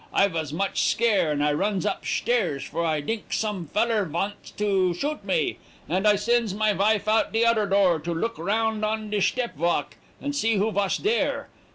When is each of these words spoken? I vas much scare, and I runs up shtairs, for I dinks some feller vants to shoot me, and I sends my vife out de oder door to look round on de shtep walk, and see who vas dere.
I 0.11 0.27
vas 0.29 0.51
much 0.51 0.81
scare, 0.89 1.31
and 1.31 1.43
I 1.45 1.53
runs 1.53 1.85
up 1.85 2.05
shtairs, 2.05 2.63
for 2.65 2.83
I 2.83 3.01
dinks 3.01 3.37
some 3.37 3.67
feller 3.67 4.03
vants 4.03 4.49
to 4.57 4.95
shoot 4.95 5.23
me, 5.23 5.59
and 5.87 6.07
I 6.07 6.15
sends 6.15 6.55
my 6.55 6.73
vife 6.73 7.07
out 7.07 7.31
de 7.31 7.45
oder 7.45 7.67
door 7.67 7.99
to 7.99 8.11
look 8.11 8.39
round 8.39 8.83
on 8.83 9.11
de 9.11 9.19
shtep 9.19 9.55
walk, 9.55 9.97
and 10.19 10.35
see 10.35 10.55
who 10.55 10.71
vas 10.71 10.97
dere. 10.97 11.49